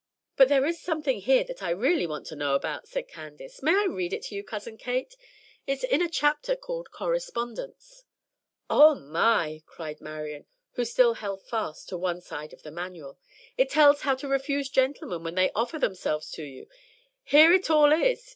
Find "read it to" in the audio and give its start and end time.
3.85-4.35